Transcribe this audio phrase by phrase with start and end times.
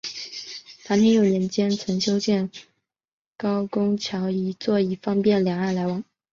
[0.83, 2.49] 唐天佑年间曾修建
[3.37, 6.03] 高公桥一座以方便两岸来往。